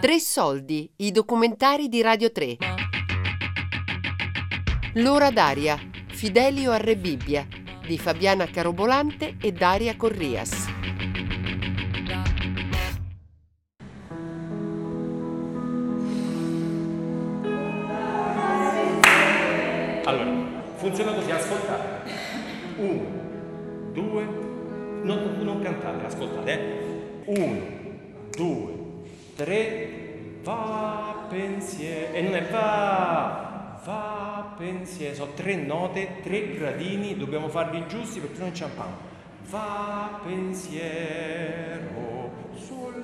[0.00, 2.56] Tre soldi, i documentari di Radio 3.
[4.94, 7.46] L'ora d'aria, Fidelio a Re Bibbia,
[7.86, 10.68] di Fabiana Carobolante e Daria Corrias.
[20.04, 20.32] Allora,
[20.76, 22.10] funziona così, ascoltate.
[22.78, 23.04] Uno,
[23.92, 24.24] due,
[25.02, 26.52] non, non cantate, ascoltate.
[26.52, 26.88] eh.
[27.26, 27.60] Uno,
[28.30, 28.79] due,
[29.42, 32.12] tre, va pensiero.
[32.12, 35.14] E non è va, va pensiero.
[35.14, 39.08] Sono tre note, tre gradini, dobbiamo farli giusti perché non inciampiamo.
[39.48, 41.88] Va pensiero
[42.54, 42.99] sulla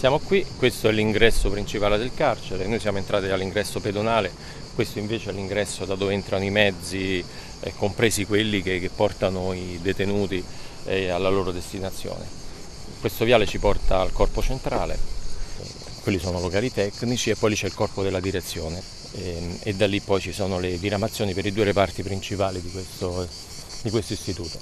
[0.00, 4.32] Siamo qui, questo è l'ingresso principale del carcere, noi siamo entrati dall'ingresso pedonale,
[4.74, 7.22] questo invece è l'ingresso da dove entrano i mezzi,
[7.60, 10.42] eh, compresi quelli che, che portano i detenuti
[10.86, 12.26] eh, alla loro destinazione.
[12.98, 15.64] Questo viale ci porta al corpo centrale, eh,
[16.00, 19.86] quelli sono locali tecnici e poi lì c'è il corpo della direzione e, e da
[19.86, 23.28] lì poi ci sono le diramazioni per i due reparti principali di questo,
[23.82, 24.58] di questo istituto.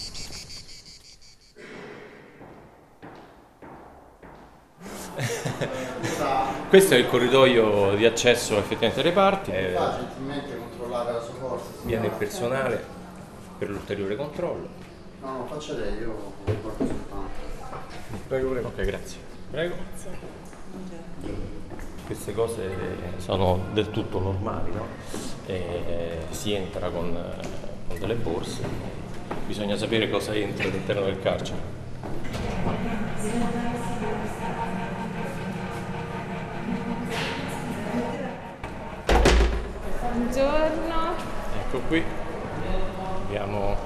[6.68, 11.34] Questo è il corridoio di accesso effettivamente ai reparti, eh, Fa gentilmente controllare la sua
[11.34, 11.70] forza.
[11.84, 12.84] viene il personale
[13.56, 14.68] per l'ulteriore controllo.
[15.22, 17.30] No, no, faccia lei, io porto soltanto.
[18.28, 18.68] Prego, prego.
[18.68, 19.18] Ok, grazie.
[19.50, 19.74] Prego.
[22.06, 22.70] Queste cose
[23.16, 24.86] sono del tutto normali, no?
[25.46, 27.16] Eh, si entra con,
[27.88, 28.60] con delle borse,
[29.46, 31.76] bisogna sapere cosa entra all'interno del carcere.
[40.38, 41.14] Buongiorno.
[41.66, 42.00] Ecco qui
[43.26, 43.76] abbiamo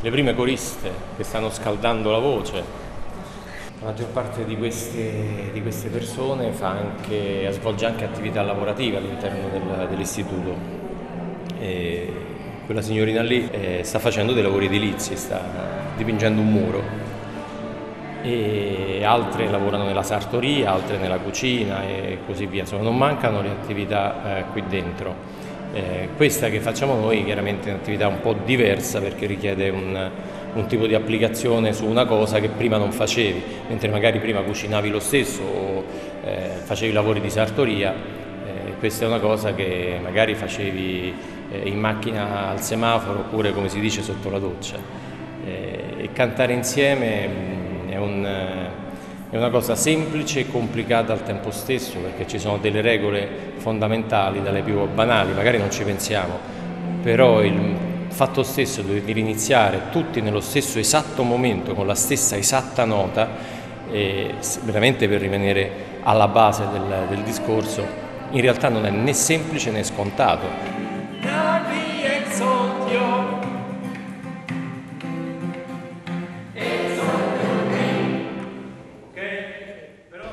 [0.00, 2.64] le prime coriste che stanno scaldando la voce.
[3.78, 9.86] La maggior parte di queste, di queste persone anche, svolge anche attività lavorativa all'interno del-
[9.88, 10.56] dell'istituto.
[11.60, 12.12] E
[12.66, 15.40] quella signorina lì eh, sta facendo dei lavori edilizi, sta
[15.96, 16.82] dipingendo un muro
[18.22, 23.50] e altre lavorano nella sartoria, altre nella cucina e così via, insomma non mancano le
[23.50, 25.46] attività eh, qui dentro.
[25.72, 30.10] Eh, questa che facciamo noi chiaramente è un'attività un po' diversa perché richiede un,
[30.54, 34.88] un tipo di applicazione su una cosa che prima non facevi, mentre magari prima cucinavi
[34.88, 35.84] lo stesso o
[36.24, 41.14] eh, facevi lavori di sartoria, eh, questa è una cosa che magari facevi
[41.52, 44.76] eh, in macchina al semaforo oppure come si dice sotto la doccia.
[45.44, 47.57] Eh, e cantare insieme
[47.88, 52.58] è, un, eh, è una cosa semplice e complicata al tempo stesso perché ci sono
[52.58, 56.38] delle regole fondamentali, dalle più banali, magari non ci pensiamo,
[57.02, 57.76] però il
[58.08, 63.28] fatto stesso di iniziare tutti nello stesso esatto momento con la stessa esatta nota,
[64.64, 65.70] veramente per rimanere
[66.02, 67.86] alla base del, del discorso,
[68.30, 70.67] in realtà non è né semplice né scontato.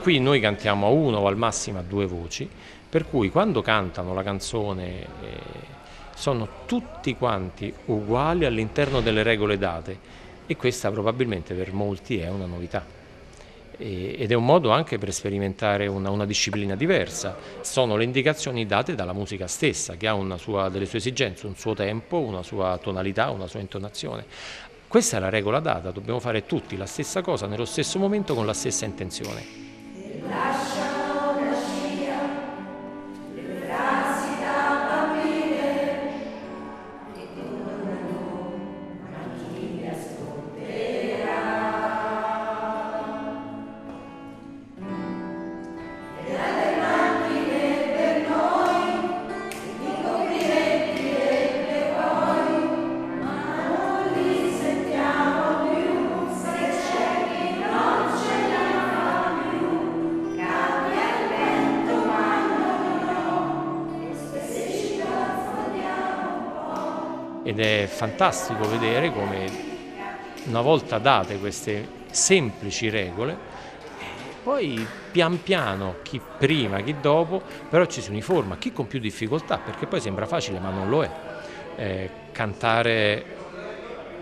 [0.05, 2.47] Qui noi cantiamo a uno o al massimo a due voci,
[2.87, 5.07] per cui quando cantano la canzone eh,
[6.13, 9.97] sono tutti quanti uguali all'interno delle regole date
[10.45, 12.85] e questa probabilmente per molti è una novità.
[13.77, 17.35] Ed è un modo anche per sperimentare una, una disciplina diversa.
[17.61, 21.73] Sono le indicazioni date dalla musica stessa, che ha sua- delle sue esigenze, un suo
[21.73, 24.23] tempo, una sua tonalità, una sua intonazione.
[24.87, 28.45] Questa è la regola data, dobbiamo fare tutti la stessa cosa nello stesso momento con
[28.45, 29.64] la stessa intenzione.
[67.45, 69.45] Ed è fantastico vedere come
[70.45, 73.37] una volta date queste semplici regole,
[74.41, 79.59] poi pian piano, chi prima, chi dopo, però ci si uniforma, chi con più difficoltà,
[79.59, 81.11] perché poi sembra facile ma non lo è.
[81.75, 83.34] Eh, cantare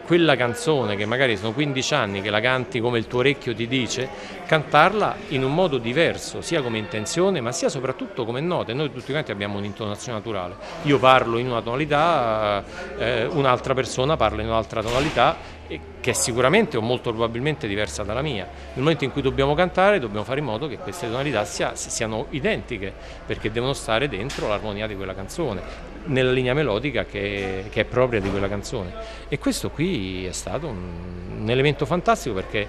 [0.06, 3.68] quella canzone che magari sono 15 anni che la canti come il tuo orecchio ti
[3.68, 4.10] dice,
[4.46, 8.74] cantarla in un modo diverso, sia come intenzione ma sia soprattutto come note.
[8.74, 10.56] Noi tutti quanti abbiamo un'intonazione naturale.
[10.84, 12.64] Io parlo in una tonalità,
[12.98, 15.62] eh, un'altra persona parla in un'altra tonalità
[16.00, 18.46] che è sicuramente o molto probabilmente diversa dalla mia.
[18.46, 22.28] Nel momento in cui dobbiamo cantare dobbiamo fare in modo che queste tonalità sia, siano
[22.32, 22.94] identiche
[23.26, 28.20] perché devono stare dentro l'armonia di quella canzone, nella linea melodica che, che, è propria
[28.20, 28.94] di quella canzone.
[29.28, 32.68] E questo qui è stato un, un elemento fantastico perché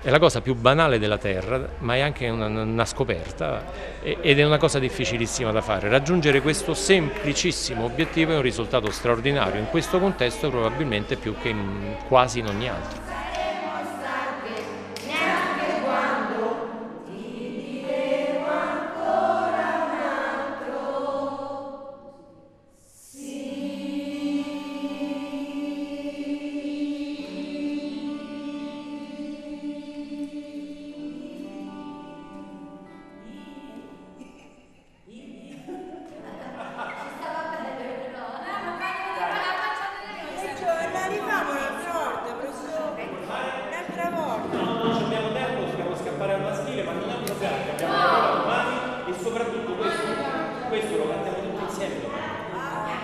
[0.00, 3.64] è la cosa più banale della Terra, ma è anche una, una, scoperta
[4.00, 5.88] ed è una cosa difficilissima da fare.
[5.88, 11.96] Raggiungere questo semplicissimo obiettivo è un risultato straordinario, in questo contesto probabilmente più che in,
[12.06, 13.07] quasi in ogni altro.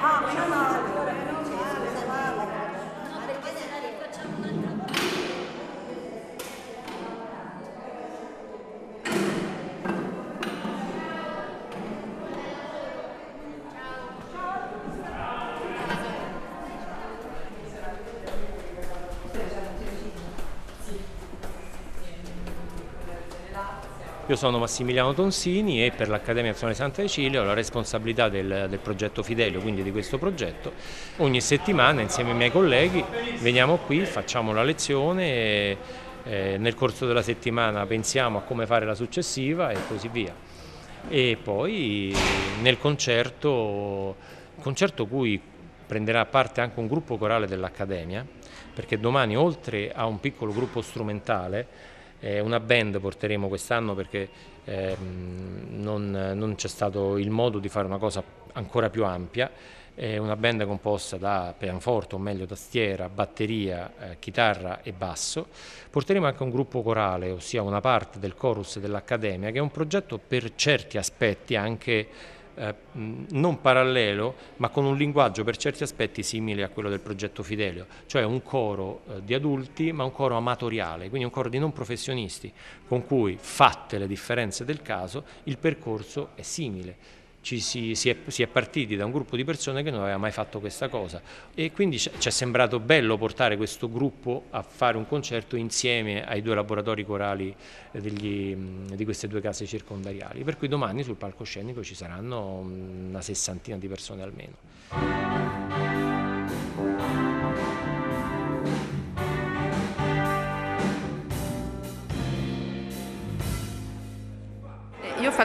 [0.05, 0.94] 啊没看到
[24.27, 28.79] Io sono Massimiliano Tonsini e per l'Accademia Nazionale Santa Cecilia ho la responsabilità del, del,
[28.79, 30.73] progetto Fidelio, quindi di questo progetto.
[31.19, 33.05] Ogni settimana insieme ai miei colleghi
[33.41, 35.77] veniamo qui, facciamo la lezione e
[36.23, 40.35] eh, nel corso della settimana pensiamo a come fare la successiva e così via.
[41.07, 42.17] E poi
[42.63, 44.17] nel concerto,
[44.59, 45.39] concerto cui
[45.87, 48.27] prenderà parte anche un gruppo corale dell'Accademia,
[48.73, 51.93] perché domani oltre a un piccolo gruppo strumentale
[52.25, 54.29] eh, una band porteremo quest'anno perché
[54.65, 59.51] eh, non, non c'è stato il modo di fare una cosa ancora più ampia.
[59.95, 65.49] È una band composta da pianoforte, o meglio tastiera, batteria, eh, chitarra e basso.
[65.91, 70.19] Porteremo anche un gruppo corale, ossia una parte del chorus dell'Accademia, che è un progetto
[70.19, 72.09] per certi aspetti anche
[72.57, 77.43] eh, non parallelo ma con un linguaggio per certi aspetti simile a quello del progetto
[77.43, 81.59] Fidelio, cioè un coro eh, di adulti ma un coro amatoriale, quindi un coro di
[81.59, 82.53] non professionisti
[82.87, 88.17] con cui, fatte le differenze del caso, il percorso è simile ci si, si, è,
[88.29, 91.21] si, è, partiti da un gruppo di persone che non aveva mai fatto questa cosa
[91.55, 96.41] e quindi ci è sembrato bello portare questo gruppo a fare un concerto insieme ai
[96.41, 97.55] due laboratori corali
[97.91, 103.77] degli, di queste due case circondariali, per cui domani sul palcoscenico ci saranno una sessantina
[103.77, 105.64] di persone almeno.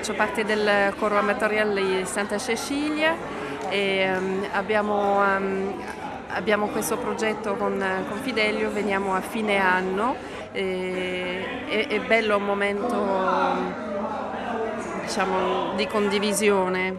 [0.10, 3.16] Faccio parte del coro amatoriale di Santa Cecilia
[3.70, 5.74] e um, abbiamo, um,
[6.30, 10.16] abbiamo, questo progetto con, con, Fidelio, veniamo a fine anno,
[10.52, 13.08] e, è, è bello un momento
[15.02, 16.96] diciamo, di condivisione,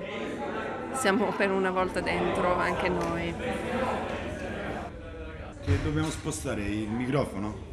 [0.92, 3.34] siamo per una volta dentro anche noi.
[5.64, 7.69] Che dobbiamo spostare il microfono?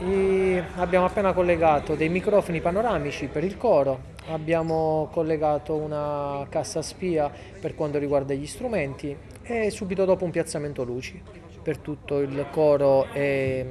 [0.00, 7.28] E abbiamo appena collegato dei microfoni panoramici per il coro, abbiamo collegato una cassa spia
[7.60, 11.20] per quanto riguarda gli strumenti e subito dopo un piazzamento luci
[11.60, 13.66] per tutto il coro e,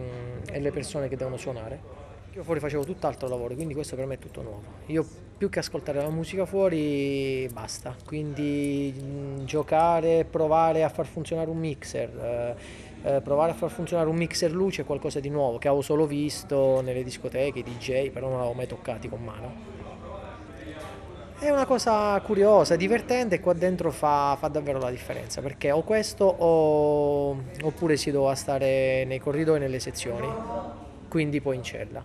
[0.52, 1.96] e le persone che devono suonare.
[2.34, 4.62] Io fuori facevo tutt'altro lavoro, quindi questo per me è tutto nuovo.
[4.88, 5.04] Io
[5.38, 11.58] più che ascoltare la musica fuori basta, quindi mh, giocare, provare a far funzionare un
[11.58, 12.10] mixer.
[12.10, 16.06] Eh, eh, provare a far funzionare un mixer luce qualcosa di nuovo che avevo solo
[16.06, 19.76] visto nelle discoteche, DJ, però non l'avevo mai toccati con mano.
[21.40, 25.84] È una cosa curiosa, divertente e qua dentro fa, fa davvero la differenza perché o
[25.84, 30.28] questo o, oppure si doveva stare nei corridoi nelle sezioni,
[31.08, 32.04] quindi poi in cella.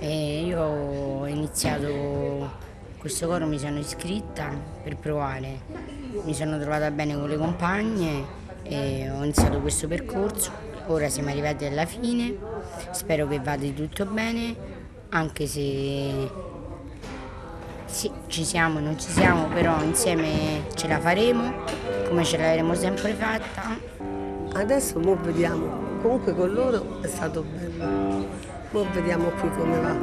[0.00, 2.50] E io ho iniziato
[2.98, 4.50] questo coro, mi sono iscritta
[4.82, 5.60] per provare,
[6.24, 10.50] mi sono trovata bene con le compagne e ho iniziato questo percorso.
[10.86, 12.36] ora siamo arrivati alla fine,
[12.90, 14.54] spero che vada tutto bene,
[15.10, 16.30] anche se
[17.92, 21.52] sì, ci siamo, non ci siamo, però insieme ce la faremo,
[22.08, 23.78] come ce l'avremo sempre fatta.
[24.54, 28.26] Adesso mo vediamo, comunque con loro è stato bello,
[28.70, 29.96] mo vediamo qui come va.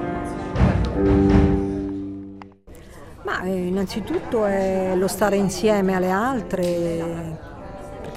[3.23, 7.39] Ma eh, innanzitutto è lo stare insieme alle altre,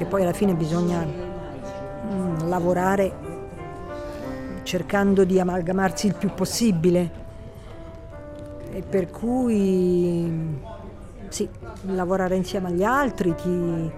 [0.03, 3.31] perché poi alla fine bisogna mm, lavorare
[4.63, 7.21] cercando di amalgamarsi il più possibile
[8.73, 10.59] e per cui
[11.29, 11.49] sì,
[11.87, 13.91] lavorare insieme agli altri ti,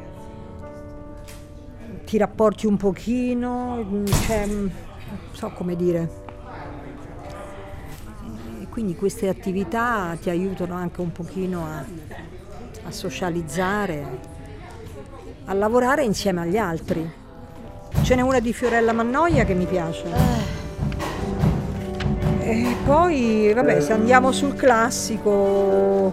[2.05, 4.73] ti rapporti un pochino, cioè, non
[5.33, 6.23] so come dire.
[8.61, 11.85] E quindi queste attività ti aiutano anche un pochino a,
[12.87, 14.34] a socializzare,
[15.47, 17.11] a lavorare insieme agli altri.
[18.03, 20.05] Ce n'è una di Fiorella Mannoia che mi piace.
[22.41, 26.13] E poi, vabbè, se andiamo sul classico,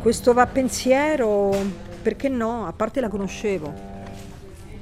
[0.00, 1.54] questo va pensiero,
[2.02, 2.66] perché no?
[2.66, 3.72] A parte la conoscevo,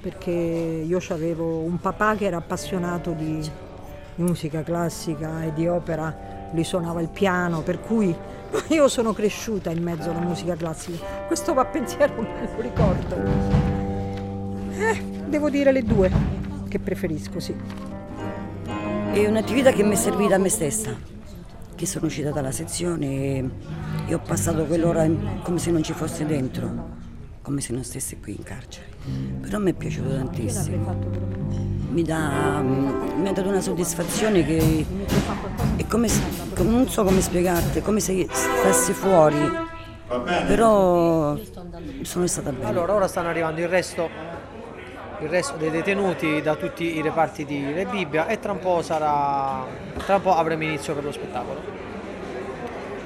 [0.00, 3.50] perché io avevo un papà che era appassionato di
[4.16, 6.14] musica classica e di opera,
[6.52, 8.14] lui suonava il piano, per cui
[8.68, 11.04] io sono cresciuta in mezzo alla musica classica.
[11.26, 13.65] Questo va pensiero me lo ricordo.
[14.78, 16.10] Eh, devo dire le due
[16.68, 17.54] che preferisco, sì.
[19.12, 20.94] È un'attività che mi è servita a me stessa,
[21.74, 23.06] che sono uscita dalla sezione
[24.06, 25.08] e, ho passato quell'ora
[25.42, 26.88] come se non ci fosse dentro,
[27.40, 28.86] come se non stessi qui in carcere.
[29.40, 30.94] Però mi è piaciuto tantissimo.
[31.90, 34.84] Mi, dà, mi ha dato una soddisfazione che
[35.76, 36.20] è come se,
[36.58, 39.38] non so come spiegarti, è come se stessi fuori.
[40.46, 41.34] Però
[42.02, 42.66] sono stata bene.
[42.66, 44.08] Allora, ora stanno arrivando il resto
[45.20, 48.82] il resto dei detenuti da tutti i reparti di Re Bibbia e tra un po',
[48.82, 49.64] sarà,
[50.04, 51.60] tra un po' avremo inizio per lo spettacolo.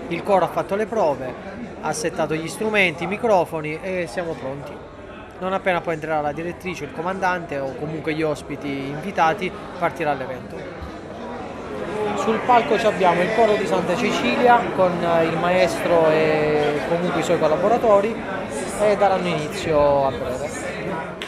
[0.09, 1.33] Il coro ha fatto le prove,
[1.81, 4.73] ha settato gli strumenti, i microfoni e siamo pronti.
[5.39, 10.57] Non appena poi entrerà la direttrice, il comandante o comunque gli ospiti invitati, partirà l'evento.
[12.17, 17.39] Sul palco abbiamo il coro di Santa Cecilia con il maestro e comunque i suoi
[17.39, 18.15] collaboratori
[18.83, 21.20] e daranno inizio a breve.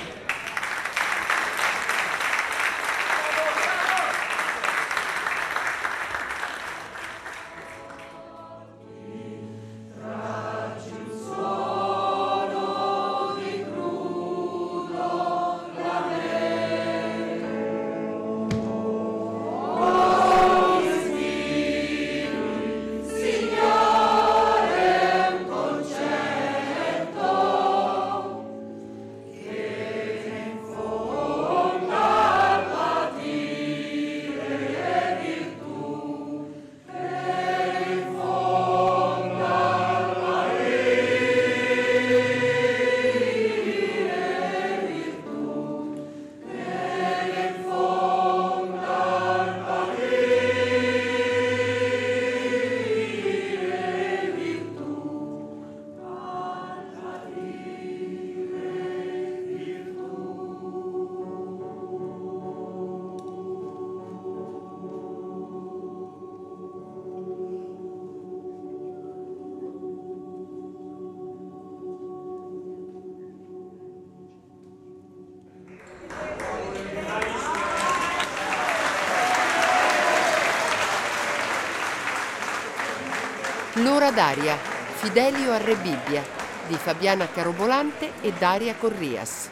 [84.03, 84.57] L'ora d'aria,
[84.97, 86.25] Fidelio a Re Bibbia,
[86.67, 89.49] di Fabiana Carobolante e Daria Corrias.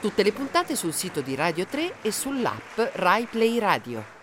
[0.00, 4.13] Tutte le puntate sul sito di Radio 3 e sull'app Rai Play Radio.